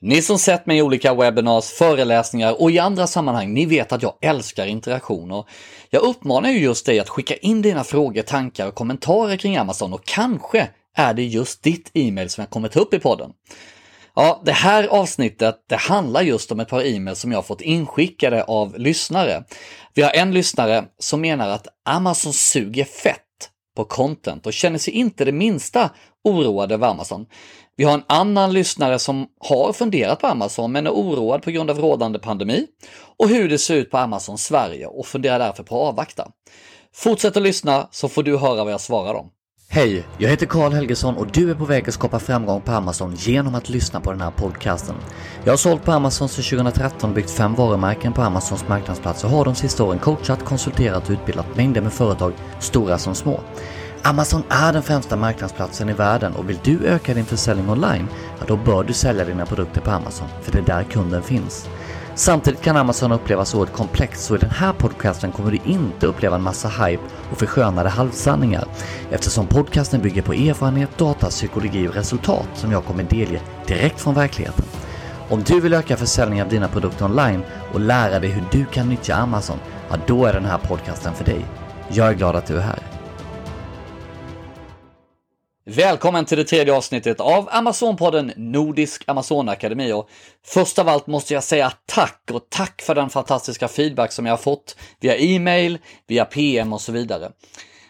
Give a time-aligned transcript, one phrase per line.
[0.00, 4.02] Ni som sett mig i olika webinars, föreläsningar och i andra sammanhang, ni vet att
[4.02, 5.44] jag älskar interaktioner.
[5.90, 9.92] Jag uppmanar ju just dig att skicka in dina frågor, tankar och kommentarer kring Amazon
[9.92, 13.30] och kanske är det just ditt e-mail som jag kommer ta upp i podden.
[14.14, 18.44] Ja, det här avsnittet det handlar just om ett par e-mail som jag fått inskickade
[18.44, 19.44] av lyssnare.
[19.94, 23.22] Vi har en lyssnare som menar att Amazon suger fett
[23.76, 25.90] på content och känner sig inte det minsta
[26.24, 27.26] oroad över Amazon.
[27.78, 31.70] Vi har en annan lyssnare som har funderat på Amazon men är oroad på grund
[31.70, 32.66] av rådande pandemi
[33.18, 36.28] och hur det ser ut på Amazon Sverige och funderar därför på att avvakta.
[36.94, 39.30] Fortsätt att lyssna så får du höra vad jag svarar dem.
[39.68, 43.14] Hej, jag heter Karl Helgesson och du är på väg att skapa framgång på Amazon
[43.14, 44.94] genom att lyssna på den här podcasten.
[45.44, 49.30] Jag har sålt på Amazon sedan 2013 och byggt fem varumärken på Amazons marknadsplats och
[49.30, 53.40] har de sista åren coachat, konsulterat och utbildat mängder med företag, stora som små.
[54.02, 58.44] Amazon är den främsta marknadsplatsen i världen och vill du öka din försäljning online, ja
[58.48, 61.68] då bör du sälja dina produkter på Amazon, för det är där kunden finns.
[62.14, 66.36] Samtidigt kan Amazon upplevas oerhört komplext så i den här podcasten kommer du inte uppleva
[66.36, 68.64] en massa hype och förskönade halvsanningar
[69.10, 74.14] eftersom podcasten bygger på erfarenhet, data, psykologi och resultat som jag kommer delge direkt från
[74.14, 74.64] verkligheten.
[75.28, 77.42] Om du vill öka försäljningen av dina produkter online
[77.72, 79.58] och lära dig hur du kan nyttja Amazon,
[79.90, 81.46] ja då är den här podcasten för dig.
[81.88, 82.95] Jag är glad att du är här.
[85.68, 89.92] Välkommen till det tredje avsnittet av Amazonpodden Nordisk Amazonakademi.
[89.92, 90.08] Och
[90.44, 94.32] först av allt måste jag säga tack och tack för den fantastiska feedback som jag
[94.32, 97.30] har fått via e-mail, via PM och så vidare.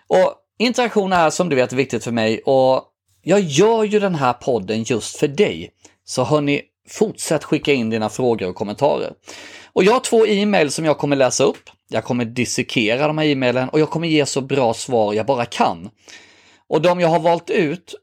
[0.07, 2.85] Och interaktion är som du vet viktigt för mig och
[3.23, 5.71] jag gör ju den här podden just för dig.
[6.05, 9.13] Så hörni, fortsätt skicka in dina frågor och kommentarer.
[9.73, 11.71] Och jag har två e-mail som jag kommer läsa upp.
[11.89, 15.45] Jag kommer dissekera de här e-mailen och jag kommer ge så bra svar jag bara
[15.45, 15.91] kan.
[16.69, 17.95] Och de jag har valt ut,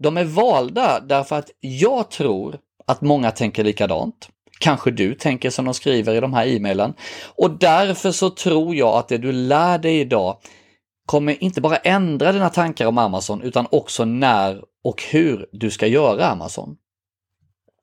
[0.00, 4.28] de är valda därför att jag tror att många tänker likadant.
[4.58, 6.94] Kanske du tänker som de skriver i de här e-mailen.
[7.36, 10.36] Och därför så tror jag att det du lär dig idag
[11.06, 15.86] kommer inte bara ändra dina tankar om Amazon utan också när och hur du ska
[15.86, 16.76] göra Amazon.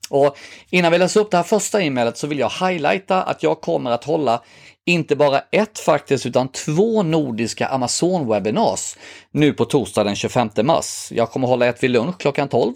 [0.09, 0.38] Och
[0.69, 3.91] innan vi läser upp det här första e-mailet så vill jag highlighta att jag kommer
[3.91, 4.41] att hålla
[4.86, 8.97] inte bara ett faktiskt, utan två nordiska Amazon-webinars
[9.31, 11.08] nu på torsdag den 25 mars.
[11.12, 12.74] Jag kommer hålla ett vid lunch klockan 12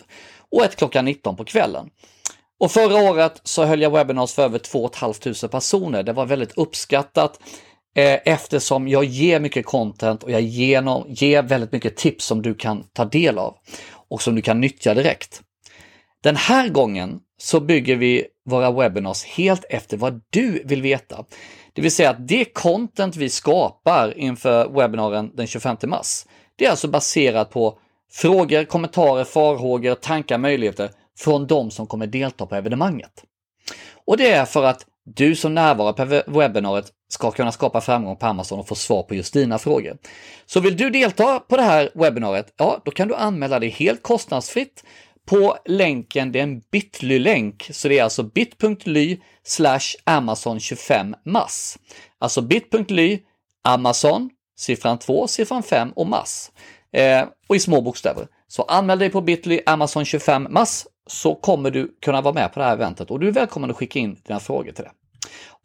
[0.52, 1.90] och ett klockan 19 på kvällen.
[2.60, 6.04] Och förra året så höll jag webinars för över 2 500 personer.
[6.04, 7.40] Det var väldigt uppskattat
[7.96, 12.56] eh, eftersom jag ger mycket content och jag ger, ger väldigt mycket tips som du
[12.56, 13.58] kan ta del av
[14.10, 15.42] och som du kan nyttja direkt.
[16.24, 21.26] Den här gången så bygger vi våra webinars helt efter vad du vill veta.
[21.74, 26.70] Det vill säga att det content vi skapar inför webbinaren den 25 mars, det är
[26.70, 27.80] alltså baserat på
[28.12, 33.24] frågor, kommentarer, farhågor, tankar, möjligheter från de som kommer delta på evenemanget.
[34.06, 34.86] Och det är för att
[35.16, 39.16] du som närvarar på webbinariet ska kunna skapa framgång på Amazon och få svar på
[39.16, 39.98] just dina frågor.
[40.46, 44.04] Så vill du delta på det här webbinariet, ja, då kan du anmäla dig helt
[44.04, 44.84] kostnadsfritt
[45.28, 49.18] på länken, det är en bit.ly-länk, så det är alltså bit.ly
[50.04, 51.78] Amazon 25 mass.
[52.20, 53.20] Alltså bit.ly,
[53.64, 56.52] Amazon, siffran 2, siffran 5 och mass.
[56.94, 58.28] Eh, och i små bokstäver.
[58.48, 62.60] Så anmäl dig på bit.ly Amazon 25 mass så kommer du kunna vara med på
[62.60, 64.92] det här eventet och du är välkommen att skicka in dina frågor till det.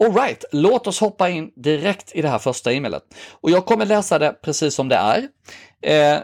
[0.04, 3.02] Alright, låt oss hoppa in direkt i det här första e-mailet.
[3.30, 5.28] Och jag kommer läsa det precis som det är.
[5.82, 6.22] Eh,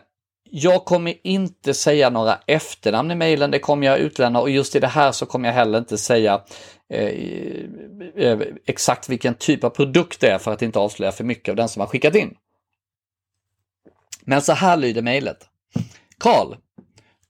[0.51, 4.81] jag kommer inte säga några efternamn i mejlen, det kommer jag utlämna och just i
[4.81, 6.43] det här så kommer jag heller inte säga
[6.93, 7.09] eh,
[8.17, 11.57] eh, exakt vilken typ av produkt det är för att inte avslöja för mycket av
[11.57, 12.37] den som har skickat in.
[14.25, 15.49] Men så här lyder mejlet.
[16.19, 16.55] Karl,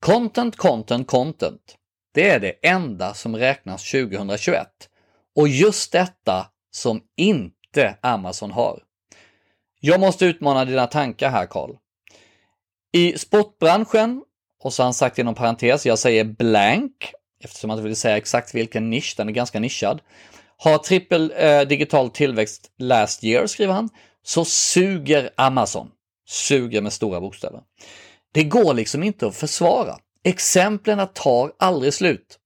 [0.01, 1.77] content, content, content.
[2.15, 4.67] Det är det enda som räknas 2021.
[5.37, 8.83] Och just detta som inte Amazon har.
[9.81, 11.71] Jag måste utmana dina tankar här Karl.
[12.93, 14.23] I sportbranschen,
[14.63, 17.13] och så har han sagt inom parentes, jag säger blank,
[17.45, 20.01] eftersom man inte vill säga exakt vilken nisch, den är ganska nischad.
[20.57, 23.89] Har trippel eh, digital tillväxt last year, skriver han,
[24.23, 25.91] så suger Amazon.
[26.29, 27.61] Suger med stora bokstäver.
[28.33, 29.99] Det går liksom inte att försvara.
[30.25, 32.39] Exemplen tar aldrig slut.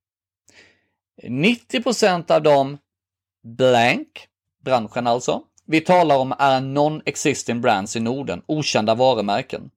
[1.23, 2.79] 90% av dem
[3.45, 4.09] blank,
[4.65, 9.71] branschen alltså, vi talar om är non-existing brands i Norden, okända varumärken.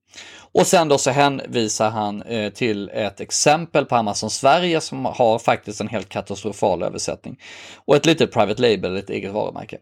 [0.58, 5.38] Och sen då så hänvisar han eh, till ett exempel på Amazon Sverige som har
[5.38, 7.40] faktiskt en helt katastrofal översättning.
[7.76, 9.78] Och ett litet private label, ett eget varumärke.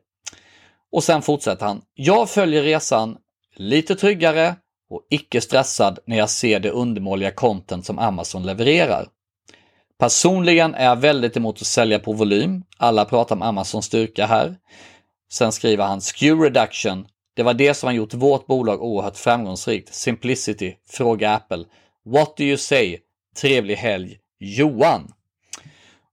[0.93, 1.83] Och sen fortsätter han.
[1.95, 3.17] Jag följer resan
[3.57, 4.57] lite tryggare
[4.91, 9.07] och icke stressad när jag ser det undermåliga content som Amazon levererar.
[9.99, 12.63] Personligen är jag väldigt emot att sälja på volym.
[12.77, 14.57] Alla pratar om Amazons styrka här.
[15.33, 17.07] Sen skriver han SKU reduction.
[17.35, 19.95] Det var det som har gjort vårt bolag oerhört framgångsrikt.
[19.95, 20.75] Simplicity.
[20.91, 21.65] Fråga Apple.
[22.05, 22.99] What do you say?
[23.37, 24.19] Trevlig helg.
[24.39, 25.13] Johan.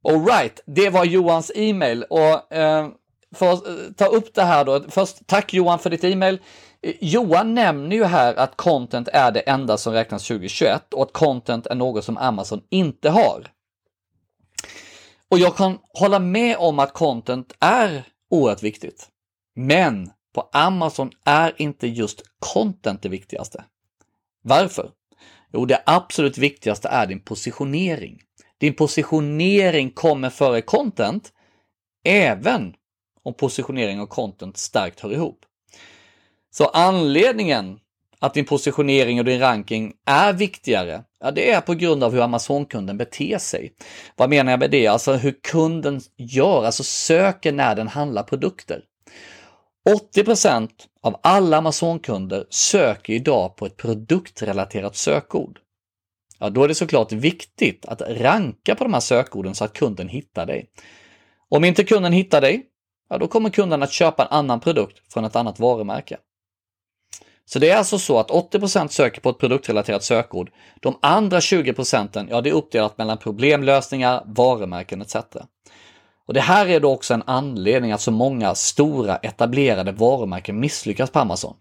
[0.03, 2.89] Alright, det var Johans e-mail och eh,
[3.35, 4.83] för att eh, ta upp det här då.
[4.89, 6.39] Först, tack Johan för ditt e-mail.
[6.81, 11.13] Eh, Johan nämner ju här att content är det enda som räknas 2021 och att
[11.13, 13.47] content är något som Amazon inte har.
[15.29, 19.07] Och jag kan hålla med om att content är oerhört viktigt.
[19.55, 23.63] Men på Amazon är inte just content det viktigaste.
[24.43, 24.91] Varför?
[25.53, 28.21] Jo, det absolut viktigaste är din positionering.
[28.57, 31.31] Din positionering kommer före content,
[32.03, 32.73] även
[33.23, 35.45] om positionering och content starkt hör ihop.
[36.51, 37.79] Så anledningen
[38.19, 42.21] att din positionering och din ranking är viktigare, ja, det är på grund av hur
[42.21, 43.73] Amazon-kunden beter sig.
[44.15, 44.87] Vad menar jag med det?
[44.87, 48.83] Alltså hur kunden gör, alltså söker när den handlar produkter.
[49.89, 50.69] 80%
[51.01, 55.59] av alla Amazon-kunder söker idag på ett produktrelaterat sökord.
[56.39, 60.09] Ja, då är det såklart viktigt att ranka på de här sökorden så att kunden
[60.09, 60.69] hittar dig.
[61.49, 62.65] Om inte kunden hittar dig,
[63.09, 66.17] ja, då kommer kunden att köpa en annan produkt från ett annat varumärke.
[67.45, 70.51] Så det är alltså så att 80% söker på ett produktrelaterat sökord.
[70.79, 75.15] De andra 20 procenten, ja det är uppdelat mellan problemlösningar, varumärken etc.
[76.31, 81.09] Och Det här är då också en anledning att så många stora etablerade varumärken misslyckas
[81.09, 81.55] på Amazon.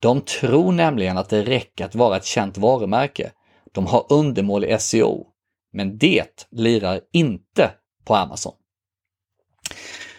[0.00, 3.30] De tror nämligen att det räcker att vara ett känt varumärke.
[3.72, 5.26] De har undermålig SEO.
[5.72, 7.70] Men det lirar inte
[8.04, 8.52] på Amazon.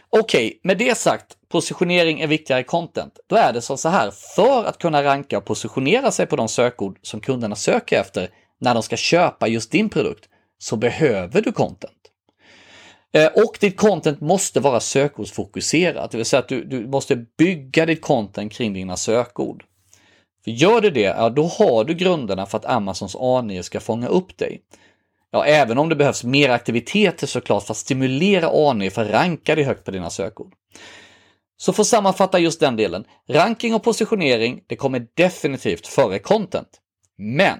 [0.09, 3.19] Okej, okay, med det sagt, positionering är viktigare i content.
[3.27, 6.47] Då är det som så här, för att kunna ranka och positionera sig på de
[6.47, 8.29] sökord som kunderna söker efter
[8.59, 10.25] när de ska köpa just din produkt,
[10.57, 11.96] så behöver du content.
[13.13, 17.85] Eh, och ditt content måste vara sökordsfokuserat, det vill säga att du, du måste bygga
[17.85, 19.63] ditt content kring dina sökord.
[20.43, 24.07] För gör du det, ja, då har du grunderna för att Amazons A9 ska fånga
[24.07, 24.61] upp dig.
[25.31, 29.55] Ja, även om det behövs mer aktiviteter såklart för att stimulera A9 för att ranka
[29.55, 30.53] dig högt på dina sökord.
[31.57, 36.69] Så för att sammanfatta just den delen, ranking och positionering, det kommer definitivt före content.
[37.17, 37.59] Men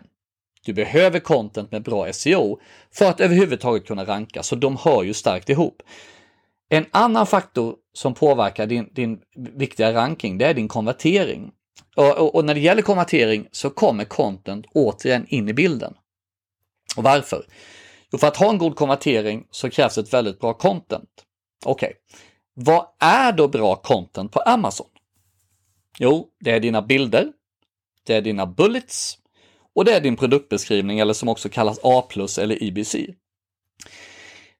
[0.67, 2.59] du behöver content med bra SEO
[2.91, 5.83] för att överhuvudtaget kunna ranka, så de hör ju starkt ihop.
[6.69, 11.51] En annan faktor som påverkar din, din viktiga ranking, det är din konvertering.
[11.95, 15.93] Och, och, och, när det gäller konvertering så kommer content återigen in i bilden.
[16.97, 17.45] Och varför?
[18.11, 21.09] Jo, för att ha en god konvertering så krävs ett väldigt bra content.
[21.65, 21.97] Okej, okay.
[22.53, 24.87] vad är då bra content på Amazon?
[25.99, 27.31] Jo, det är dina bilder,
[28.05, 29.17] det är dina bullets
[29.77, 32.07] och det är din produktbeskrivning eller som också kallas A
[32.39, 32.95] eller IBC.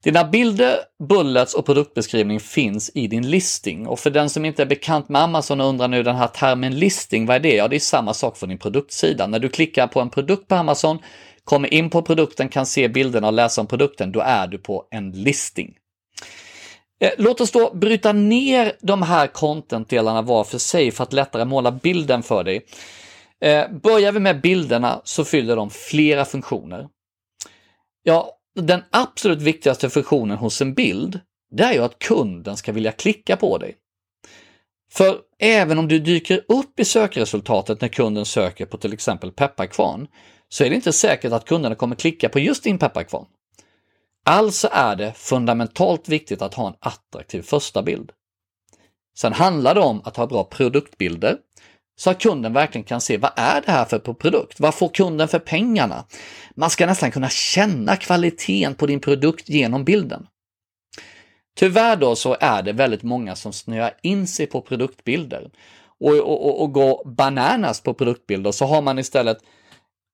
[0.04, 0.78] Dina bilder,
[1.10, 5.22] bullets och produktbeskrivning finns i din listing och för den som inte är bekant med
[5.22, 7.56] Amazon och undrar nu den här termen listing, vad är det?
[7.56, 9.28] Ja, det är samma sak för din produktsida.
[9.28, 11.00] När du klickar på en produkt på Amazon,
[11.44, 14.88] kommer in på produkten, kan se bilderna och läsa om produkten, då är du på
[14.92, 15.74] en listing.
[17.00, 21.46] Eh, låt oss då bryta ner de här contentdelarna var för sig för att lättare
[21.46, 22.66] måla bilden för dig.
[23.42, 26.90] Eh, börjar vi med bilderna så fyller de flera funktioner.
[28.04, 31.20] Ja, den absolut viktigaste funktionen hos en bild,
[31.52, 33.76] det är ju att kunden ska vilja klicka på dig.
[34.92, 40.08] För även om du dyker upp i sökresultatet när kunden söker på till exempel pepparkvarn,
[40.50, 43.26] så är det inte säkert att kunderna kommer klicka på just din pepparkvarn.
[44.26, 48.12] Alltså är det fundamentalt viktigt att ha en attraktiv första bild.
[49.18, 51.38] Sen handlar det om att ha bra produktbilder
[52.00, 54.60] så att kunden verkligen kan se vad är det här för produkt?
[54.60, 56.06] Vad får kunden för pengarna?
[56.56, 60.28] Man ska nästan kunna känna kvaliteten på din produkt genom bilden.
[61.58, 65.50] Tyvärr då så är det väldigt många som snöar in sig på produktbilder
[66.00, 69.38] och, och, och, och går bananas på produktbilder så har man istället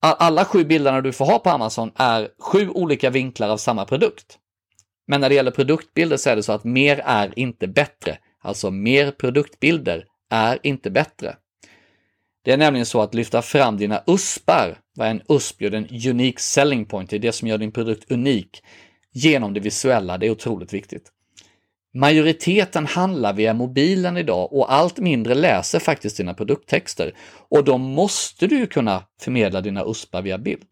[0.01, 4.37] alla sju bilderna du får ha på Amazon är sju olika vinklar av samma produkt.
[5.07, 8.17] Men när det gäller produktbilder så är det så att mer är inte bättre.
[8.41, 11.35] Alltså mer produktbilder är inte bättre.
[12.43, 16.39] Det är nämligen så att lyfta fram dina USPar, vad en USP gör, en unique
[16.39, 18.63] selling point, det är det som gör din produkt unik,
[19.11, 21.11] genom det visuella, det är otroligt viktigt.
[21.93, 27.15] Majoriteten handlar via mobilen idag och allt mindre läser faktiskt dina produkttexter
[27.49, 30.67] och då måste du kunna förmedla dina USPar via bild.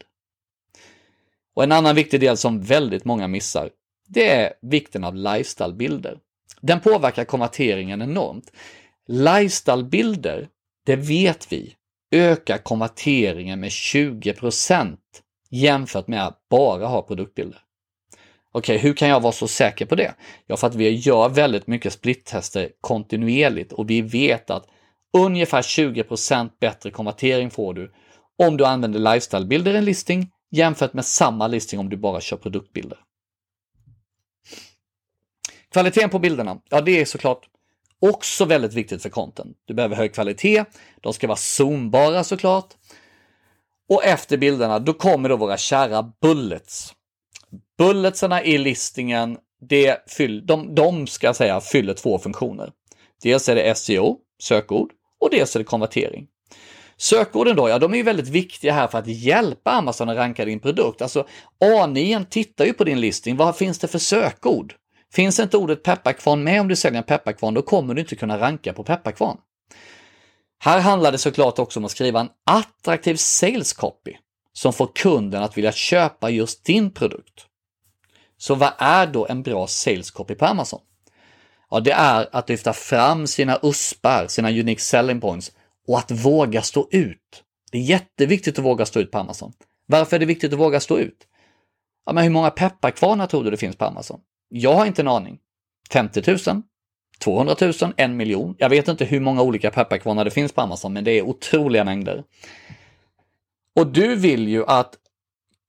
[1.56, 3.70] Och en annan viktig del som väldigt många missar,
[4.08, 6.18] det är vikten av lifestylebilder.
[6.62, 8.52] Den påverkar konverteringen enormt.
[9.08, 10.48] Lifestylebilder
[10.92, 11.76] det vet vi
[12.12, 14.98] ökar konverteringen med 20%
[15.50, 17.60] jämfört med att bara ha produktbilder.
[18.52, 20.16] Okej, okay, hur kan jag vara så säker på det?
[20.48, 24.68] Ja, för att vi gör väldigt mycket splittester kontinuerligt och vi vet att
[25.18, 27.94] ungefär 20% bättre konvertering får du
[28.38, 32.38] om du använder lifestylebilder i en listing jämfört med samma listing om du bara kör
[32.38, 33.00] produktbilder.
[35.70, 37.51] Kvaliteten på bilderna, ja det är såklart
[38.02, 39.58] också väldigt viktigt för content.
[39.66, 40.66] Du behöver hög kvalitet,
[41.02, 42.74] de ska vara zoombara såklart.
[43.90, 46.94] Och efter bilderna, då kommer då våra kära bullets.
[47.78, 49.38] Bulletsarna i listingen,
[49.70, 52.72] det fyll, de, de ska jag säga fyller två funktioner.
[53.24, 56.28] Dels är det SEO, sökord, och dels är det konvertering.
[56.98, 60.46] Sökorden då, ja de är ju väldigt viktiga här för att hjälpa Amazon att ranka
[60.46, 61.02] din produkt.
[61.02, 61.28] Alltså
[61.64, 64.76] A9 tittar ju på din listing, vad finns det för sökord?
[65.14, 68.40] Finns inte ordet pepparkvarn med om du säljer en pepparkvarn, då kommer du inte kunna
[68.40, 69.38] ranka på pepparkvarn.
[70.60, 74.14] Här handlar det såklart också om att skriva en attraktiv sales copy
[74.54, 77.46] som får kunden att vilja köpa just din produkt.
[78.38, 80.80] Så vad är då en bra sales copy på Amazon?
[81.70, 85.52] Ja, det är att lyfta fram sina USPar, sina unique selling points
[85.88, 87.44] och att våga stå ut.
[87.72, 89.54] Det är jätteviktigt att våga stå ut på Amazon.
[89.86, 91.28] Varför är det viktigt att våga stå ut?
[92.06, 94.20] Ja, men hur många pepparkvarnar tror du det finns på Amazon?
[94.54, 95.40] Jag har inte en aning.
[95.92, 96.62] 50 000?
[97.20, 97.74] 200 000?
[97.98, 98.56] En miljon?
[98.58, 101.84] Jag vet inte hur många olika pepparkvarnar det finns på Amazon, men det är otroliga
[101.84, 102.24] mängder.
[103.76, 104.96] Och du vill ju att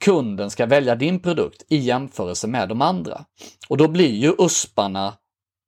[0.05, 3.25] kunden ska välja din produkt i jämförelse med de andra.
[3.69, 5.15] Och då blir ju USParna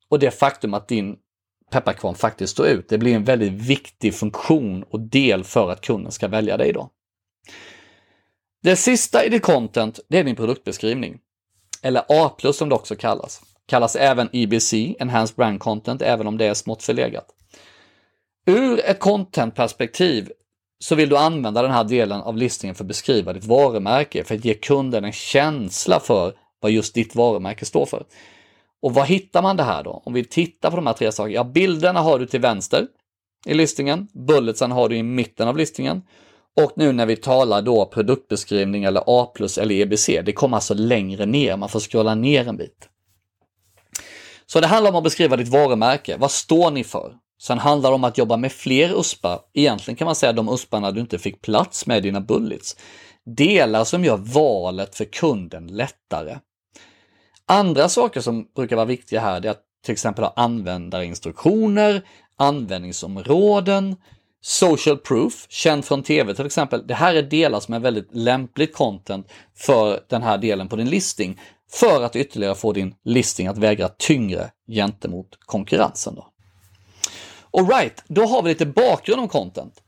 [0.09, 1.17] och det faktum att din
[1.71, 6.13] pepparkvarn faktiskt står ut, det blir en väldigt viktig funktion och del för att kunden
[6.13, 6.91] ska välja dig då.
[8.63, 11.19] Det sista i ditt content, det är din produktbeskrivning
[11.85, 13.41] eller A+, som det också kallas.
[13.67, 17.27] Kallas även EBC, Enhanced Brand Content, även om det är smått förlegat.
[18.47, 20.31] Ur ett content-perspektiv
[20.79, 24.35] så vill du använda den här delen av listningen för att beskriva ditt varumärke, för
[24.35, 28.05] att ge kunden en känsla för vad just ditt varumärke står för.
[28.83, 30.03] Och var hittar man det här då?
[30.05, 31.35] Om vi tittar på de här tre sakerna.
[31.35, 32.87] Ja, bilderna har du till vänster
[33.47, 34.09] i listningen.
[34.13, 36.03] Bulletsen har du i mitten av listningen.
[36.57, 40.75] Och nu när vi talar då produktbeskrivning eller A plus eller EBC, det kommer alltså
[40.75, 42.89] längre ner, man får scrolla ner en bit.
[44.47, 47.15] Så det handlar om att beskriva ditt varumärke, vad står ni för?
[47.43, 50.91] Sen handlar det om att jobba med fler USPar, egentligen kan man säga de USParna
[50.91, 52.77] du inte fick plats med i dina bullets.
[53.25, 56.39] Delar som gör valet för kunden lättare.
[57.47, 62.03] Andra saker som brukar vara viktiga här är att till exempel ha användarinstruktioner,
[62.37, 63.97] användningsområden,
[64.47, 66.87] Social proof, känd från tv till exempel.
[66.87, 70.91] Det här är delar som är väldigt lämpligt content för den här delen på din
[70.91, 71.41] listing
[71.73, 76.15] för att ytterligare få din listing att väga tyngre gentemot konkurrensen.
[76.15, 76.27] Då.
[77.59, 79.83] Alright, då har vi lite bakgrund om content.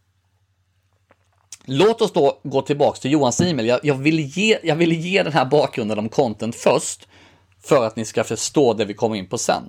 [1.65, 3.69] Låt oss då gå tillbaks till Johans e-mail.
[3.69, 7.09] Jag, jag, vill ge, jag vill ge den här bakgrunden om content först
[7.63, 9.63] för att ni ska förstå det vi kommer in på sen.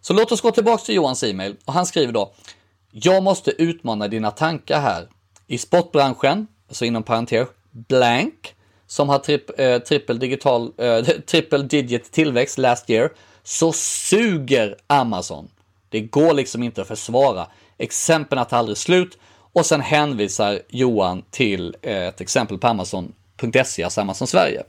[0.00, 2.34] Så låt oss gå tillbaks till Johans e-mail och han skriver då
[3.02, 5.08] jag måste utmana dina tankar här.
[5.46, 8.54] I sportbranschen, alltså inom parentes, blank,
[8.86, 13.12] som har tripp, eh, trippel, digital, eh, triple digit tillväxt last year,
[13.42, 15.48] så suger Amazon.
[15.88, 17.46] Det går liksom inte att försvara.
[17.78, 19.18] Exemplen tar aldrig slut
[19.52, 24.62] och sen hänvisar Johan till eh, ett exempel på Amazon.se, alltså Amazon Sverige.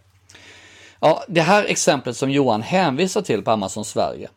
[1.00, 4.30] Ja, det här exemplet som Johan hänvisar till på Amazon Sverige,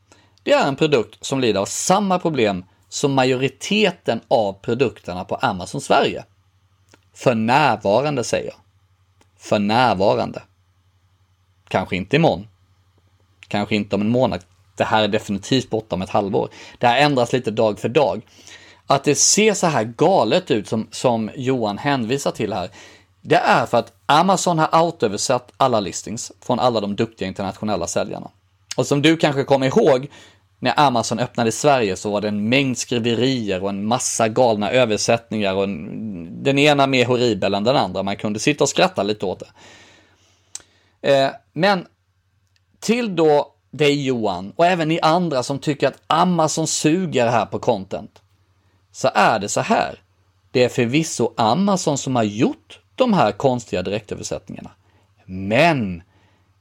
[0.42, 5.80] det är en produkt som lider av samma problem som majoriteten av produkterna på Amazon
[5.80, 6.24] Sverige.
[7.14, 8.56] För närvarande säger jag.
[9.38, 10.42] För närvarande.
[11.68, 12.48] Kanske inte imorgon.
[13.48, 14.44] Kanske inte om en månad.
[14.76, 16.48] Det här är definitivt borta om ett halvår.
[16.78, 18.22] Det här ändras lite dag för dag.
[18.86, 22.70] Att det ser så här galet ut som, som Johan hänvisar till här,
[23.20, 28.30] det är för att Amazon har autoöversatt alla listings från alla de duktiga internationella säljarna.
[28.76, 30.08] Och som du kanske kommer ihåg
[30.62, 34.70] när Amazon öppnade i Sverige så var det en mängd skriverier och en massa galna
[34.70, 38.02] översättningar och en, den ena mer horribel än den andra.
[38.02, 39.50] Man kunde sitta och skratta lite åt det.
[41.12, 41.86] Eh, men
[42.80, 47.58] till då dig Johan och även ni andra som tycker att Amazon suger här på
[47.58, 48.22] content.
[48.92, 49.98] Så är det så här.
[50.50, 54.70] Det är förvisso Amazon som har gjort de här konstiga direktöversättningarna.
[55.24, 56.02] Men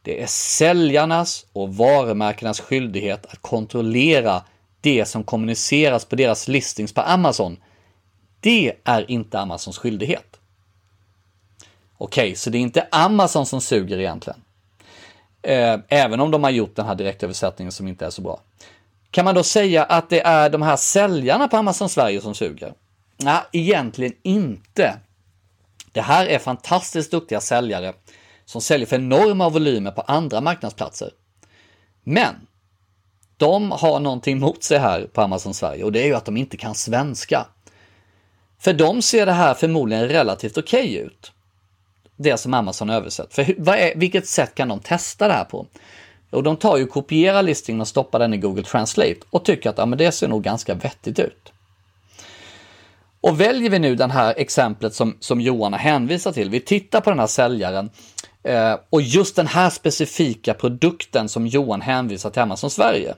[0.01, 4.43] det är säljarnas och varumärkenas skyldighet att kontrollera
[4.81, 7.57] det som kommuniceras på deras listings på Amazon.
[8.39, 10.39] Det är inte Amazons skyldighet.
[11.97, 14.41] Okej, okay, så det är inte Amazon som suger egentligen.
[15.41, 18.41] Eh, även om de har gjort den här direktöversättningen som inte är så bra.
[19.11, 22.73] Kan man då säga att det är de här säljarna på Amazon Sverige som suger?
[23.17, 24.99] Nej, egentligen inte.
[25.91, 27.93] Det här är fantastiskt duktiga säljare
[28.49, 31.09] som säljer för enorma volymer på andra marknadsplatser.
[32.03, 32.35] Men
[33.37, 36.37] de har någonting mot sig här på Amazon Sverige och det är ju att de
[36.37, 37.45] inte kan svenska.
[38.59, 41.31] För de ser det här förmodligen relativt okej okay ut.
[42.15, 43.33] Det som Amazon översatt.
[43.33, 45.67] För vad är, vilket sätt kan de testa det här på?
[46.29, 49.77] Och de tar ju kopierar listningen och stoppar den i Google Translate och tycker att
[49.77, 51.51] ja, men det ser nog ganska vettigt ut.
[53.21, 57.01] Och väljer vi nu det här exemplet som, som Johan har hänvisat till, vi tittar
[57.01, 57.89] på den här säljaren
[58.43, 63.15] eh, och just den här specifika produkten som Johan hänvisar till Amazon Sverige.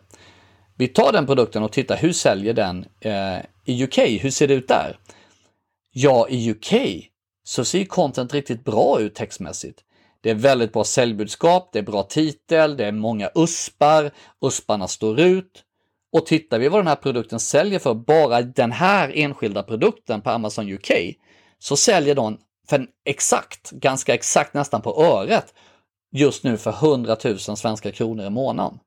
[0.77, 4.53] Vi tar den produkten och tittar hur säljer den eh, i UK, hur ser det
[4.53, 4.97] ut där?
[5.93, 6.73] Ja, i UK
[7.43, 9.83] så ser content riktigt bra ut textmässigt.
[10.21, 14.11] Det är väldigt bra säljbudskap, det är bra titel, det är många uspar,
[14.45, 15.63] usparna står ut.
[16.13, 20.29] Och tittar vi vad den här produkten säljer för, bara den här enskilda produkten på
[20.29, 20.91] Amazon UK,
[21.59, 22.37] så säljer de
[22.71, 25.53] för exakt, ganska exakt nästan på öret,
[26.11, 28.79] just nu för 100 000 svenska kronor i månaden.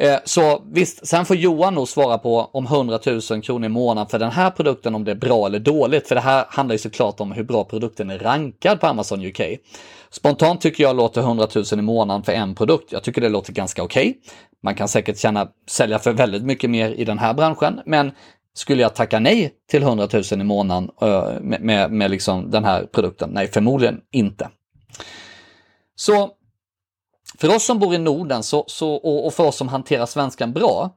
[0.00, 4.08] Eh, så visst, sen får Johan nog svara på om 100 000 kronor i månaden
[4.10, 6.08] för den här produkten, om det är bra eller dåligt.
[6.08, 9.40] För det här handlar ju såklart om hur bra produkten är rankad på Amazon UK.
[10.10, 12.92] Spontant tycker jag låter 100 000 i månaden för en produkt.
[12.92, 14.08] Jag tycker det låter ganska okej.
[14.08, 14.20] Okay.
[14.62, 18.12] Man kan säkert tjäna, sälja för väldigt mycket mer i den här branschen, men
[18.54, 22.64] skulle jag tacka nej till 100 000 i månaden eh, med, med, med liksom den
[22.64, 23.30] här produkten?
[23.32, 24.50] Nej, förmodligen inte.
[25.94, 26.30] Så
[27.38, 30.52] för oss som bor i Norden så, så, och, och för oss som hanterar svenskan
[30.52, 30.96] bra,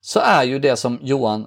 [0.00, 1.46] så är ju det som Johan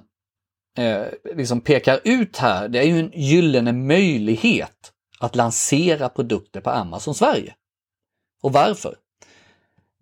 [0.78, 1.02] eh,
[1.34, 7.14] liksom pekar ut här, det är ju en gyllene möjlighet att lansera produkter på Amazon
[7.14, 7.54] Sverige.
[8.42, 8.94] Och varför?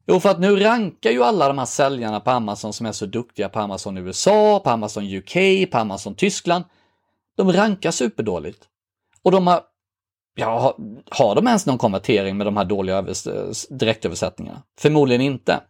[0.06, 3.06] Jo, för att nu rankar ju alla de här säljarna på Amazon som är så
[3.06, 5.34] duktiga på Amazon USA, på Amazon UK,
[5.70, 6.64] på Amazon Tyskland.
[7.36, 8.64] De rankar superdåligt.
[9.22, 9.62] Och de har
[10.38, 10.76] Ja,
[11.10, 13.04] har de ens någon konvertering med de här dåliga
[13.70, 14.62] direktöversättningarna?
[14.78, 15.60] Förmodligen inte.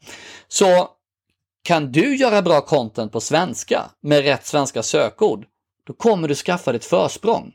[0.49, 0.89] Så
[1.65, 5.47] kan du göra bra content på svenska med rätt svenska sökord,
[5.87, 7.53] då kommer du skaffa dig ett försprång.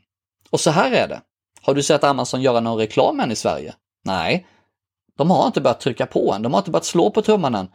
[0.50, 1.20] Och så här är det.
[1.62, 3.74] Har du sett Amazon göra någon reklam än i Sverige?
[4.04, 4.46] Nej,
[5.18, 7.68] de har inte börjat trycka på än, de har inte börjat slå på trumman än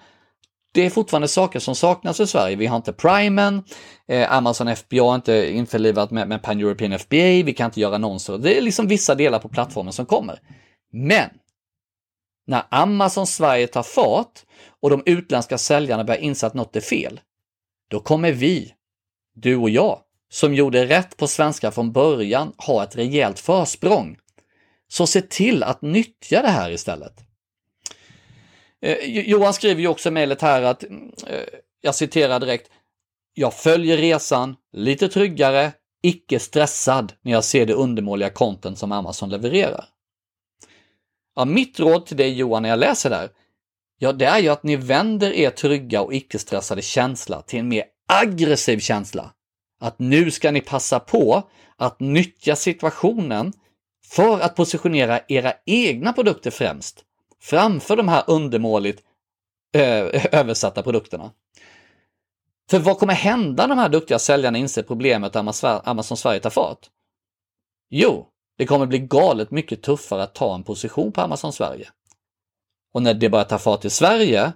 [0.78, 2.56] det är fortfarande saker som saknas i Sverige.
[2.56, 3.64] Vi har inte Primen,
[4.08, 7.96] eh, Amazon FBA har inte införlivat med, med Pan European FBA, vi kan inte göra
[7.96, 8.38] annonser.
[8.38, 10.40] Det är liksom vissa delar på plattformen som kommer.
[10.92, 11.30] Men
[12.48, 14.46] när Amazon Sverige tar fart
[14.82, 17.20] och de utländska säljarna börjar inse att något är fel,
[17.90, 18.74] då kommer vi,
[19.36, 24.18] du och jag, som gjorde rätt på svenska från början, ha ett rejält försprång.
[24.88, 27.27] Så se till att nyttja det här istället.
[28.88, 30.90] Eh, Johan skriver ju också i mejlet här att, eh,
[31.82, 32.72] jag citerar direkt,
[33.34, 35.72] jag följer resan lite tryggare,
[36.04, 39.86] icke stressad när jag ser det undermåliga content som Amazon levererar.
[41.36, 43.30] Ja, mitt råd till dig Johan när jag läser där,
[44.00, 47.84] ja det är ju att ni vänder er trygga och icke-stressade känsla till en mer
[48.08, 49.34] aggressiv känsla.
[49.80, 51.44] Att nu ska ni passa på
[51.78, 53.54] att nyttja situationen
[54.06, 57.04] för att positionera era egna produkter främst
[57.42, 59.04] framför de här undermåligt
[59.76, 61.32] eh, översatta produkterna.
[62.70, 66.90] För vad kommer hända när de här duktiga säljarna inser problemet Amazon Sverige tar fart?
[67.90, 71.90] Jo, det kommer bli galet mycket tuffare att ta en position på Amazon Sverige.
[72.94, 74.54] Och när det börjar ta fart i Sverige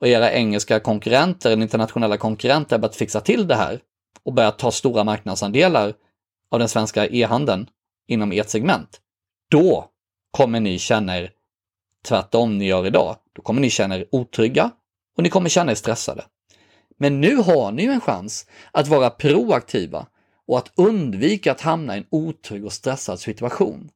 [0.00, 3.80] och era engelska konkurrenter, eller internationella konkurrenter, börjat fixa till det här
[4.22, 5.94] och börjat ta stora marknadsandelar
[6.50, 7.66] av den svenska e-handeln
[8.08, 9.00] inom ert segment,
[9.50, 9.90] då
[10.30, 11.32] kommer ni känna er
[12.04, 14.70] tvärtom ni gör idag, då kommer ni känna er otrygga
[15.16, 16.24] och ni kommer känna er stressade.
[16.98, 20.06] Men nu har ni ju en chans att vara proaktiva
[20.46, 23.90] och att undvika att hamna i en otrygg och stressad situation.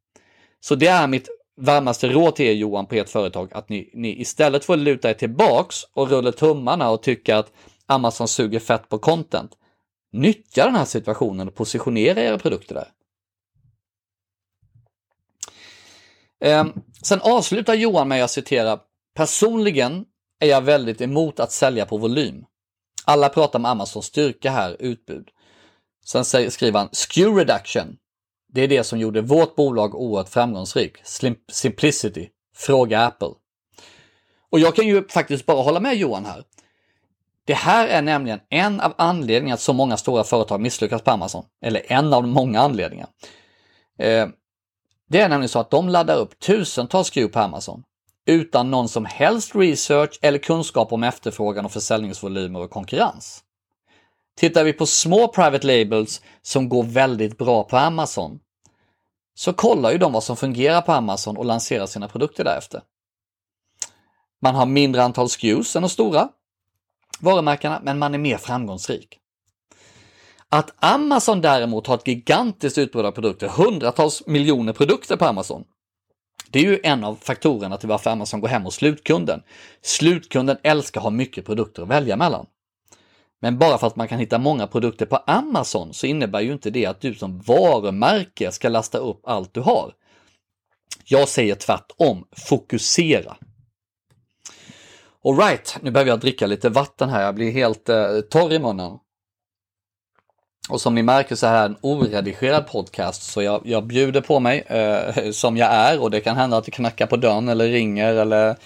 [0.60, 4.20] Så det är mitt varmaste råd till er Johan på ert företag, att ni, ni
[4.20, 7.52] istället för att luta er tillbaks och rulla tummarna och tycka att
[7.86, 9.50] Amazon suger fett på content,
[10.12, 12.88] nyttja den här situationen och positionera era produkter där.
[16.40, 16.66] Eh,
[17.02, 18.78] sen avslutar Johan med att citera
[19.14, 20.04] Personligen
[20.40, 22.44] är jag väldigt emot att sälja på volym.
[23.04, 25.28] Alla pratar om Amazons styrka här, utbud.
[26.06, 27.96] Sen skriver han SKU reduction.
[28.52, 30.96] Det är det som gjorde vårt bolag oerhört framgångsrik.
[31.52, 32.28] Simplicity.
[32.56, 33.30] Fråga Apple.
[34.50, 36.44] Och jag kan ju faktiskt bara hålla med Johan här.
[37.46, 41.44] Det här är nämligen en av anledningarna att så många stora företag misslyckas på Amazon.
[41.62, 43.08] Eller en av många anledningar.
[43.98, 44.28] Eh,
[45.08, 47.82] det är nämligen så att de laddar upp tusentals SKU på Amazon
[48.26, 53.44] utan någon som helst research eller kunskap om efterfrågan och försäljningsvolymer och konkurrens.
[54.36, 58.40] Tittar vi på små private labels som går väldigt bra på Amazon,
[59.34, 62.82] så kollar ju de vad som fungerar på Amazon och lanserar sina produkter därefter.
[64.42, 66.28] Man har mindre antal SKUs än de stora
[67.20, 69.18] varumärkena, men man är mer framgångsrik.
[70.54, 75.64] Att Amazon däremot har ett gigantiskt utbud av produkter, hundratals miljoner produkter på Amazon.
[76.48, 79.42] Det är ju en av faktorerna till varför Amazon går hem hos slutkunden.
[79.82, 82.46] Slutkunden älskar att ha mycket produkter att välja mellan.
[83.40, 86.70] Men bara för att man kan hitta många produkter på Amazon så innebär ju inte
[86.70, 89.92] det att du som varumärke ska lasta upp allt du har.
[91.04, 93.36] Jag säger tvärtom, fokusera.
[95.24, 98.98] Alright, nu behöver jag dricka lite vatten här, jag blir helt eh, torr i munnen.
[100.68, 104.64] Och som ni märker så här en oredigerad podcast så jag, jag bjuder på mig
[104.66, 108.14] eh, som jag är och det kan hända att det knackar på dörren eller ringer
[108.14, 108.57] eller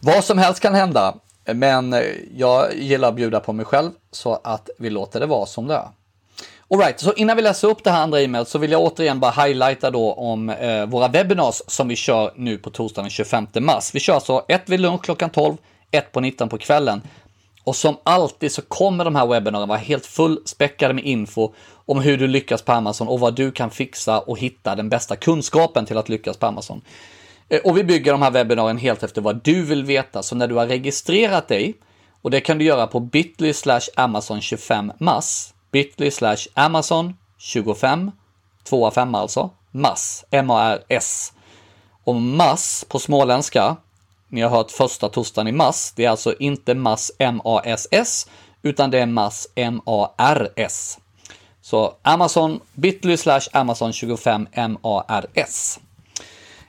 [0.00, 1.14] vad som helst kan hända.
[1.44, 2.02] Men eh,
[2.36, 5.74] jag gillar att bjuda på mig själv så att vi låter det vara som det
[5.74, 5.88] är.
[6.70, 9.30] Alright, så innan vi läser upp det här andra e-mailet så vill jag återigen bara
[9.30, 13.94] highlighta då om eh, våra webinars som vi kör nu på torsdagen den 25 mars.
[13.94, 15.56] Vi kör alltså ett vid lunch klockan 12,
[15.90, 17.02] ett på 19 på kvällen.
[17.68, 21.52] Och som alltid så kommer de här webbinarierna vara helt fullspäckade med info
[21.86, 25.16] om hur du lyckas på Amazon och vad du kan fixa och hitta den bästa
[25.16, 26.80] kunskapen till att lyckas på Amazon.
[27.48, 30.22] Eh, och vi bygger de här webbinarierna helt efter vad du vill veta.
[30.22, 31.74] Så när du har registrerat dig,
[32.22, 33.52] och det kan du göra på bit.ly
[33.96, 36.10] Amazon 25 mass, bit.ly
[36.54, 38.10] Amazon 25,
[38.64, 41.32] 2 5 alltså, mass, M-A-R-S.
[42.04, 43.76] Och mass på småländska,
[44.28, 48.26] ni har hört första torsdagen i mass, det är alltså inte mass M-A-S-S,
[48.62, 50.98] utan det är mass M-A-R-S.
[51.60, 55.80] Så Amazon, bit.ly slash Amazon 25 M-A-R-S.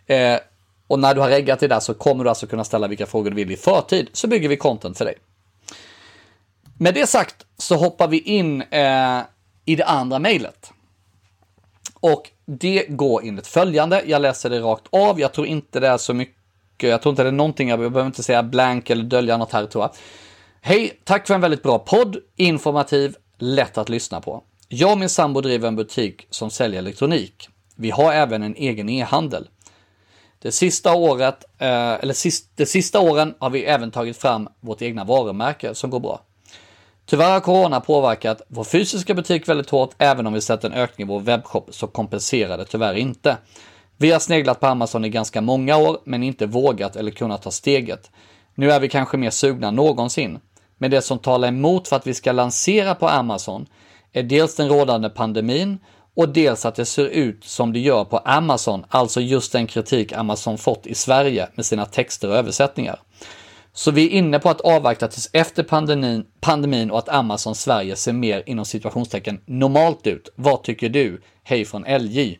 [0.07, 0.39] Eh,
[0.87, 3.29] och när du har reggat det där så kommer du alltså kunna ställa vilka frågor
[3.29, 5.15] du vill i förtid, så bygger vi content för dig.
[6.77, 9.21] Med det sagt så hoppar vi in eh,
[9.65, 10.71] i det andra mejlet.
[11.99, 15.97] Och det går enligt följande, jag läser det rakt av, jag tror inte det är
[15.97, 16.38] så mycket,
[16.83, 19.51] Eh, jag tror inte det är någonting, jag behöver inte säga blank eller dölja något
[19.51, 19.91] här tror jag.
[20.61, 24.43] Hej, tack för en väldigt bra podd, informativ, lätt att lyssna på.
[24.67, 27.49] Jag och min sambo driver en butik som säljer elektronik.
[27.75, 29.47] Vi har även en egen e-handel.
[30.41, 34.81] Det sista året, eh, eller sist, de sista åren har vi även tagit fram vårt
[34.81, 36.21] egna varumärke som går bra.
[37.05, 41.07] Tyvärr har corona påverkat vår fysiska butik väldigt hårt, även om vi sett en ökning
[41.07, 43.37] i vår webbshop så kompenserar det tyvärr inte.
[44.01, 47.51] Vi har sneglat på Amazon i ganska många år, men inte vågat eller kunnat ta
[47.51, 48.11] steget.
[48.55, 50.39] Nu är vi kanske mer sugna än någonsin.
[50.77, 53.65] Men det som talar emot för att vi ska lansera på Amazon
[54.13, 55.79] är dels den rådande pandemin
[56.15, 60.13] och dels att det ser ut som det gör på Amazon, alltså just den kritik
[60.13, 62.99] Amazon fått i Sverige med sina texter och översättningar.
[63.73, 67.95] Så vi är inne på att avvakta tills efter pandemin, pandemin och att Amazon Sverige
[67.95, 70.29] ser mer inom situationstecken normalt ut.
[70.35, 71.21] Vad tycker du?
[71.43, 72.39] Hej från LJ.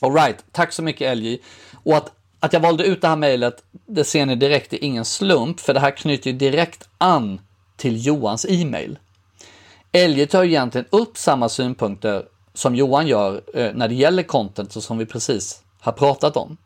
[0.00, 1.38] Alright, tack så mycket LJ.
[1.84, 4.86] Och att, att jag valde ut det här mejlet, det ser ni direkt, det är
[4.86, 7.40] ingen slump, för det här knyter ju direkt an
[7.76, 8.98] till Johans e-mail.
[9.92, 14.76] LJ tar ju egentligen upp samma synpunkter som Johan gör eh, när det gäller content
[14.76, 16.56] och som vi precis har pratat om.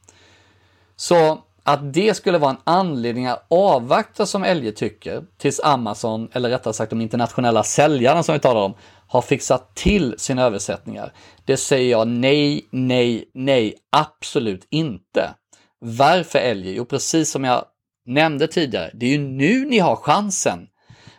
[0.96, 6.48] Så att det skulle vara en anledning att avvakta som LJ tycker tills Amazon, eller
[6.48, 8.74] rättare sagt de internationella säljarna som vi talar om,
[9.10, 11.12] har fixat till sina översättningar.
[11.44, 15.34] Det säger jag nej, nej, nej, absolut inte.
[15.78, 16.74] Varför LJ?
[16.74, 17.64] Jo, precis som jag
[18.06, 20.66] nämnde tidigare, det är ju nu ni har chansen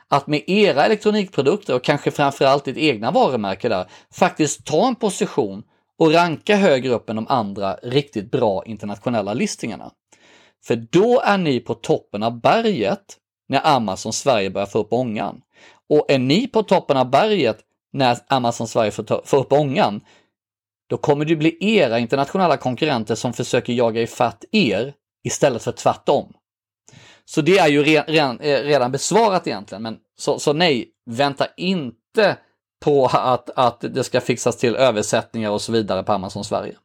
[0.08, 5.64] att med era elektronikprodukter och kanske framförallt ditt egna varumärke där faktiskt ta en position
[6.00, 9.92] och ranka högre upp än de andra riktigt bra internationella listningarna.
[10.64, 13.18] För då är ni på toppen av berget
[13.50, 15.42] när Amazon Sverige börjar få upp ångan.
[15.90, 17.58] Och är ni på toppen av berget
[17.94, 20.02] när Amazon Sverige får upp ångan,
[20.90, 26.34] då kommer det bli era internationella konkurrenter som försöker jaga ifatt er istället för tvärtom.
[27.26, 32.38] Så det är ju redan, eh, redan besvarat egentligen, men så, så nej, vänta inte
[32.84, 36.76] på att, att det ska fixas till översättningar och så vidare på Amazon Sverige.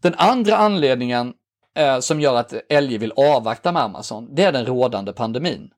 [0.00, 1.34] Den andra anledningen
[1.76, 5.70] eh, som gör att LG vill avvakta med Amazon, det är den rådande pandemin.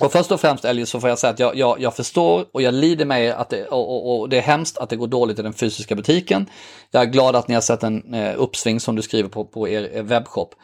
[0.00, 2.62] Och först och främst Elge så får jag säga att jag, jag, jag förstår och
[2.62, 5.06] jag lider med er att det, och, och, och, det är hemskt att det går
[5.06, 6.46] dåligt i den fysiska butiken.
[6.90, 9.68] Jag är glad att ni har sett en eh, uppsving som du skriver på, på
[9.68, 10.54] er eh, webbshop.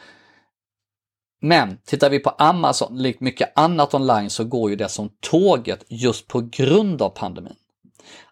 [1.41, 5.85] Men tittar vi på Amazon, likt mycket annat online, så går ju det som tåget
[5.87, 7.55] just på grund av pandemin.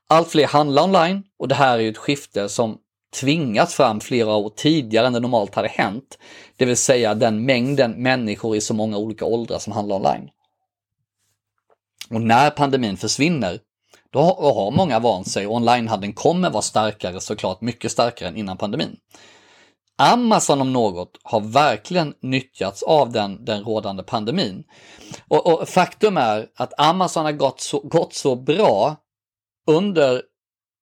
[0.08, 2.78] Allt fler handlar online och det här är ju ett skifte som
[3.20, 6.18] tvingats fram flera år tidigare än det normalt hade hänt.
[6.58, 10.30] Det vill säga den mängden människor i så många olika åldrar som handlar online.
[12.10, 13.60] Och när pandemin försvinner,
[14.12, 18.58] Då har många vant sig och onlinehandeln kommer vara starkare såklart, mycket starkare än innan
[18.58, 18.98] pandemin.
[19.98, 24.64] Amazon om något har verkligen nyttjats av den, den rådande pandemin.
[25.28, 28.96] Och, och faktum är att Amazon har gått så, gått så bra
[29.68, 30.22] under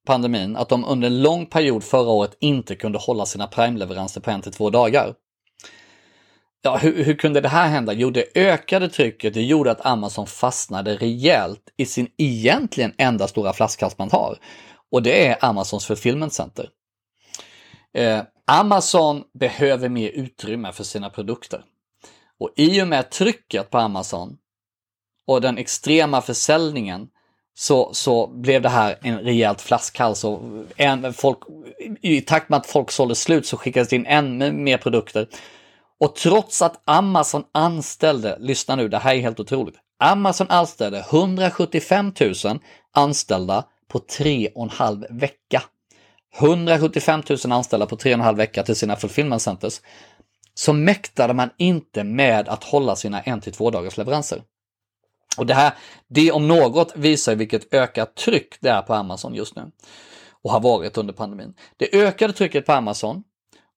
[0.08, 4.32] pandemin att de under en lång period förra året inte kunde hålla sina Prime-leveranser på
[4.32, 5.14] en till två dagar.
[6.68, 7.94] Ja, hur, hur, kunde det här hända?
[7.94, 13.54] Jo, det ökade trycket, det gjorde att Amazon fastnade rejält i sin egentligen enda stora
[13.54, 14.38] flaskhals man har.
[14.92, 16.70] Och det är Amazons fulfillment center.
[17.94, 21.62] Eh, Amazon behöver mer utrymme för sina produkter.
[22.40, 24.38] Och i och med trycket på Amazon
[25.28, 27.08] och den extrema försäljningen
[27.56, 30.24] så, så blev det här en rejält flaskhals.
[30.24, 30.42] Och
[30.76, 31.38] en, folk,
[32.02, 35.28] I takt med att folk sålde slut så skickades det in ännu mer produkter.
[36.00, 39.76] Och trots att Amazon anställde, lyssna nu, det här är helt otroligt.
[40.00, 42.60] Amazon anställde 175 000
[42.92, 45.64] anställda på tre och en halv vecka.
[46.40, 49.82] 175 000 anställda på tre och en halv vecka till sina fulfillment centers.
[50.54, 54.42] Så mäktade man inte med att hålla sina en till två dagars leveranser.
[55.38, 55.74] Och det här,
[56.08, 59.72] det om något visar vilket ökat tryck det är på Amazon just nu.
[60.44, 61.54] Och har varit under pandemin.
[61.78, 63.24] Det ökade trycket på Amazon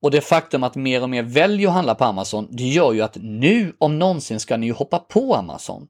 [0.03, 3.03] och det faktum att mer och mer väljer att handla på Amazon, det gör ju
[3.03, 5.89] att nu om någonsin ska ni ju hoppa på Amazon.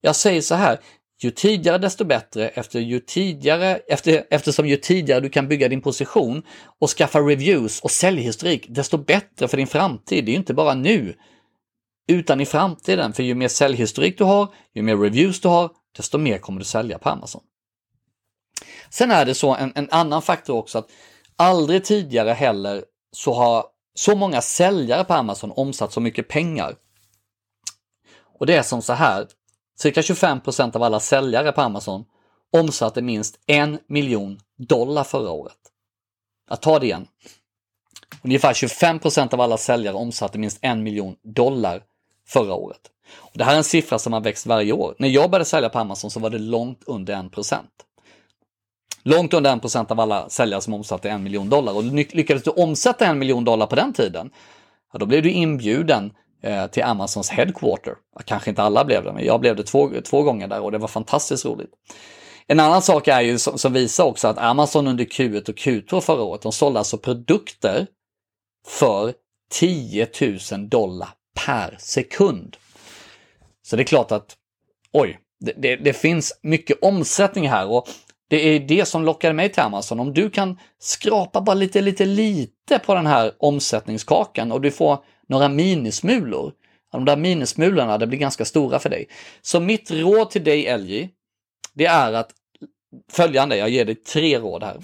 [0.00, 0.80] Jag säger så här,
[1.22, 5.80] ju tidigare desto bättre efter ju tidigare, efter, eftersom ju tidigare du kan bygga din
[5.80, 6.42] position
[6.80, 10.24] och skaffa reviews och säljhistorik, desto bättre för din framtid.
[10.24, 11.14] Det är ju inte bara nu,
[12.08, 13.12] utan i framtiden.
[13.12, 16.64] För ju mer säljhistorik du har, ju mer reviews du har, desto mer kommer du
[16.64, 17.42] sälja på Amazon.
[18.90, 20.88] Sen är det så en, en annan faktor också att
[21.36, 26.76] aldrig tidigare heller så har så många säljare på Amazon omsatt så mycket pengar.
[28.38, 29.26] Och det är som så här,
[29.78, 32.04] cirka 25 procent av alla säljare på Amazon
[32.52, 35.58] omsatte minst en miljon dollar förra året.
[36.48, 37.06] Jag tar det igen.
[38.22, 41.82] Ungefär 25 procent av alla säljare omsatte minst en miljon dollar
[42.26, 42.80] förra året.
[43.14, 44.94] Och det här är en siffra som har växt varje år.
[44.98, 47.70] När jag började sälja på Amazon så var det långt under en procent.
[49.04, 51.76] Långt under en procent av alla säljare som omsatte en miljon dollar.
[51.76, 54.30] Och lyckades du omsätta en miljon dollar på den tiden,
[54.92, 56.12] ja, då blev du inbjuden
[56.42, 57.94] eh, till Amazons headquarter.
[58.24, 60.78] Kanske inte alla blev det, men jag blev det två, två gånger där och det
[60.78, 61.70] var fantastiskt roligt.
[62.46, 66.00] En annan sak är ju som, som visar också att Amazon under Q1 och Q2
[66.00, 67.86] förra året, de sålde alltså produkter
[68.66, 69.14] för
[69.50, 70.08] 10
[70.52, 71.08] 000 dollar
[71.46, 72.56] per sekund.
[73.62, 74.36] Så det är klart att,
[74.92, 77.88] oj, det, det, det, finns mycket omsättning här och
[78.28, 80.00] det är det som lockar mig till Amazon.
[80.00, 84.98] Om du kan skrapa bara lite, lite, lite på den här omsättningskakan och du får
[85.28, 86.52] några minismulor.
[86.92, 89.08] De där minismulorna, det blir ganska stora för dig.
[89.42, 91.08] Så mitt råd till dig LJ,
[91.74, 92.30] det är att
[93.12, 94.76] följande, jag ger dig tre råd här.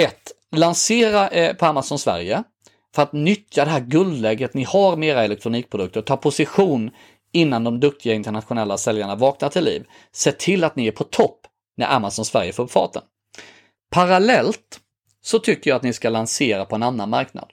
[0.00, 0.16] 1.
[0.56, 2.42] Lansera eh, på Amazon Sverige
[2.94, 6.90] för att nyttja det här guldläget ni har med era elektronikprodukter, ta position
[7.32, 9.84] innan de duktiga internationella säljarna vaknar till liv.
[10.12, 11.43] Se till att ni är på topp
[11.76, 13.02] när Amazon Sverige får upp farten.
[13.90, 14.80] Parallellt
[15.22, 17.50] så tycker jag att ni ska lansera på en annan marknad.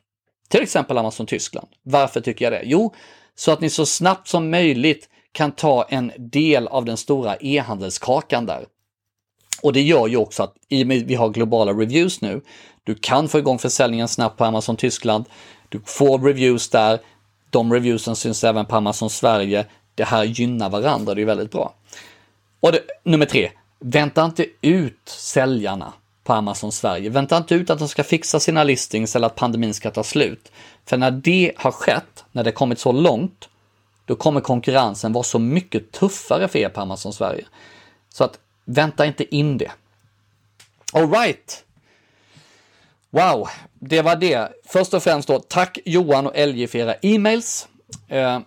[0.49, 1.67] Till exempel Amazon Tyskland.
[1.83, 2.61] Varför tycker jag det?
[2.65, 2.93] Jo,
[3.35, 8.45] så att ni så snabbt som möjligt kan ta en del av den stora e-handelskakan
[8.45, 8.65] där.
[9.61, 12.41] Och det gör ju också att i och med att vi har globala reviews nu,
[12.83, 15.25] du kan få igång försäljningen snabbt på Amazon Tyskland.
[15.69, 16.99] Du får reviews där.
[17.49, 19.65] De reviewsen syns även på Amazon Sverige.
[19.95, 21.73] Det här gynnar varandra, det är väldigt bra.
[22.59, 27.09] Och det, nummer tre, vänta inte ut säljarna på Amazon Sverige.
[27.09, 30.51] Vänta inte ut att de ska fixa sina listings eller att pandemin ska ta slut.
[30.85, 33.49] För när det har skett, när det kommit så långt,
[34.05, 37.45] då kommer konkurrensen vara så mycket tuffare för er på Amazon Sverige.
[38.09, 39.71] Så att vänta inte in det.
[40.93, 41.63] Alright,
[43.13, 43.47] Wow,
[43.79, 44.51] det var det.
[44.65, 47.67] Först och främst då, tack Johan och LJ för era e-mails.
[48.07, 48.39] Eh,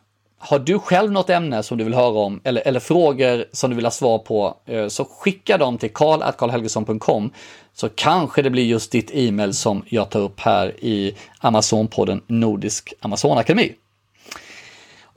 [0.44, 3.76] har du själv något ämne som du vill höra om eller, eller frågor som du
[3.76, 7.32] vill ha svar på eh, så skicka dem till karl.karlhelgesson.com
[7.74, 12.92] så kanske det blir just ditt e-mail som jag tar upp här i Amazonpodden Nordisk
[13.00, 13.72] Amazonakademi.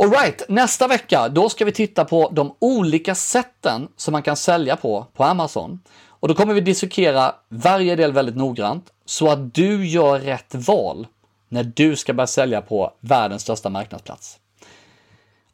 [0.03, 4.75] Alright, nästa vecka då ska vi titta på de olika sätten som man kan sälja
[4.75, 5.79] på på Amazon.
[6.19, 11.07] Och då kommer vi dissekera varje del väldigt noggrant så att du gör rätt val
[11.49, 14.39] när du ska börja sälja på världens största marknadsplats.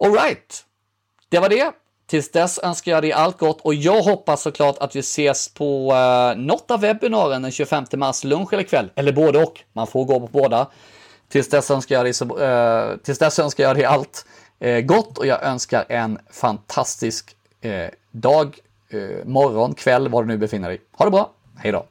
[0.03, 0.65] Alright,
[1.29, 1.71] det var det.
[2.07, 5.93] Tills dess önskar jag dig allt gott och jag hoppas såklart att vi ses på
[5.93, 9.59] eh, något av webbinarien den 25 mars, lunch eller kväll, eller både och.
[9.73, 10.67] Man får gå på båda.
[11.29, 14.25] Tills dess önskar jag dig, så, eh, tills dess önskar jag dig allt
[14.59, 20.37] eh, gott och jag önskar en fantastisk eh, dag eh, morgon, kväll, var du nu
[20.37, 20.81] befinner dig.
[20.91, 21.85] Ha det bra, hej då!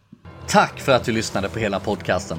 [0.48, 2.38] Tack för att du lyssnade på hela podcasten.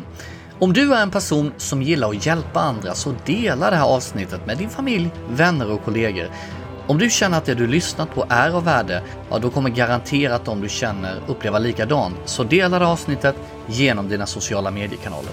[0.60, 4.46] Om du är en person som gillar att hjälpa andra så dela det här avsnittet
[4.46, 6.28] med din familj, vänner och kollegor.
[6.88, 10.46] Om du känner att det du lyssnat på är av värde, ja då kommer garanterat
[10.46, 12.16] de du känner uppleva likadant.
[12.26, 13.36] Så dela det avsnittet
[13.68, 15.32] genom dina sociala mediekanaler.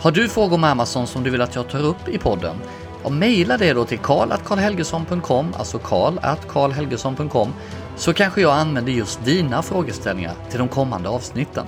[0.00, 2.56] Har du frågor om Amazon som du vill att jag tar upp i podden?
[3.04, 7.52] Ja, mejla det då till karl.karlhelgesson.com, alltså karl.karlhelgesson.com,
[7.96, 11.66] så kanske jag använder just dina frågeställningar till de kommande avsnitten.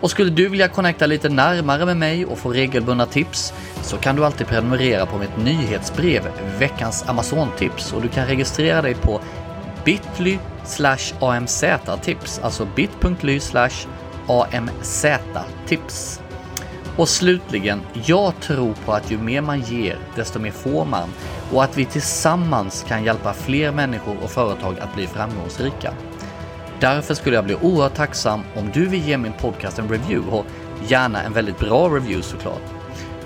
[0.00, 4.16] Och skulle du vilja connecta lite närmare med mig och få regelbundna tips så kan
[4.16, 6.22] du alltid prenumerera på mitt nyhetsbrev
[6.58, 9.20] Veckans Amazon-tips och du kan registrera dig på
[9.84, 10.38] bit.ly
[11.20, 13.40] amz-tips, alltså bit.ly
[14.52, 16.20] amz-tips.
[16.96, 21.08] Och slutligen, jag tror på att ju mer man ger, desto mer får man
[21.52, 25.92] och att vi tillsammans kan hjälpa fler människor och företag att bli framgångsrika.
[26.80, 30.46] Därför skulle jag bli oerhört tacksam om du vill ge min podcast en review och
[30.88, 32.62] gärna en väldigt bra review såklart.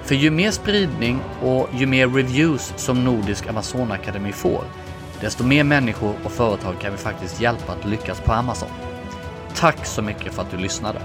[0.02, 4.64] För ju mer spridning och ju mer reviews som Nordisk Amazonakademi får,
[5.20, 8.68] desto mer människor och företag kan vi faktiskt hjälpa att lyckas på Amazon.
[9.54, 11.00] Tack så mycket för att du lyssnade!